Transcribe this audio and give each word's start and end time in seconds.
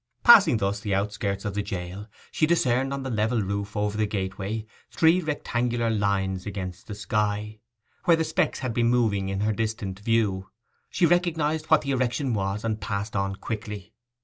Passing 0.23 0.57
thus 0.57 0.79
the 0.79 0.95
outskirts 0.95 1.45
of 1.45 1.53
the 1.53 1.61
jail, 1.61 2.07
she 2.31 2.47
discerned 2.47 2.91
on 2.91 3.03
the 3.03 3.11
level 3.11 3.39
roof 3.39 3.77
over 3.77 3.97
the 3.99 4.07
gateway 4.07 4.65
three 4.89 5.21
rectangular 5.21 5.91
lines 5.91 6.47
against 6.47 6.87
the 6.87 6.95
sky, 6.95 7.59
where 8.05 8.17
the 8.17 8.23
specks 8.23 8.57
had 8.61 8.73
been 8.73 8.89
moving 8.89 9.29
in 9.29 9.41
her 9.41 9.53
distant 9.53 9.99
view; 9.99 10.49
she 10.89 11.05
recognized 11.05 11.67
what 11.67 11.81
the 11.81 11.91
erection 11.91 12.33
was, 12.33 12.65
and 12.65 12.81
passed 12.81 13.15
quickly 13.41 13.93
on. 13.93 13.97